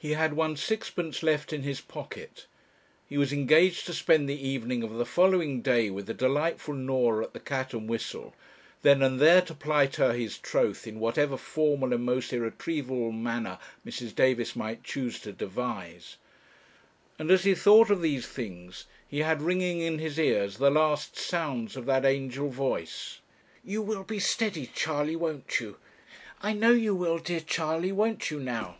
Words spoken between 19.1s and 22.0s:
had ringing in his ears the last sounds of